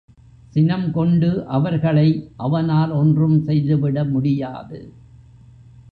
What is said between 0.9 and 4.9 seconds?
கொண்டு அவர்களை அவனால் ஒன்றும் செய்துவிட முடியாது.